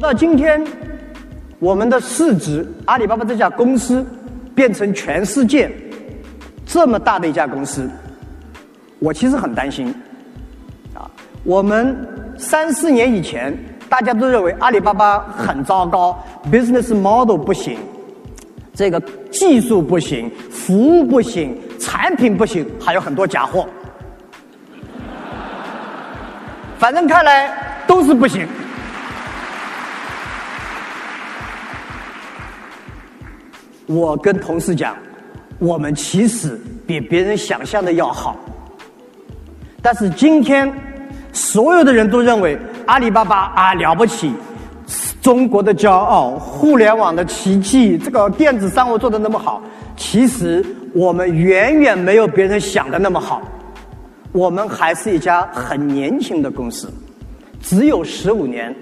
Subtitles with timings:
[0.00, 0.64] 到今天，
[1.58, 4.04] 我们的市值，阿里巴巴这家公司
[4.54, 5.70] 变成全世界
[6.64, 7.88] 这么大的一家公司，
[8.98, 9.94] 我其实很担心。
[10.94, 11.04] 啊，
[11.44, 11.94] 我们
[12.38, 13.54] 三四年以前，
[13.90, 16.18] 大家都认为阿里巴巴很糟糕
[16.50, 17.76] ，business model 不行，
[18.72, 18.98] 这个
[19.30, 23.68] 技术不行，服务不行，产品不行，还有很多假货。
[26.78, 28.48] 反正看来都是不行。
[33.90, 34.96] 我跟同事讲，
[35.58, 38.36] 我们其实比别人想象的要好。
[39.82, 40.72] 但是今天，
[41.32, 44.32] 所有的人都认为阿里巴巴啊了不起，
[45.20, 49.60] 中国的骄傲，互联网的奇迹，这个电子商务做的那么好。
[49.96, 50.64] 其实
[50.94, 53.42] 我们远远没有别人想的那么好，
[54.30, 56.88] 我们还是一家很年轻的公司，
[57.60, 58.72] 只有十五年，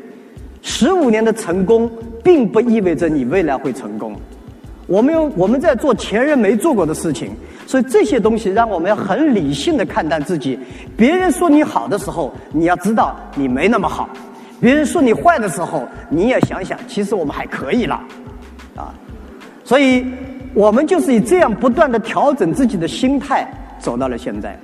[0.60, 1.90] 十五年的成功
[2.22, 4.14] 并不意味着你未来会成功。
[4.89, 7.31] 我们有我们在做前人没做过的事情，
[7.67, 10.58] 所以这些东西让我们要很理性的看待自己。
[10.97, 14.08] 别人说你好的时候，你要知道你没那么好；
[14.58, 18.03] 别人说你坏的时候，你也想想，其实我们还可以了，
[18.75, 18.95] 啊。
[19.62, 20.06] 所以
[20.55, 23.47] 我们就是以这样不断的调整自己的心态，
[23.78, 24.58] 走到了现在。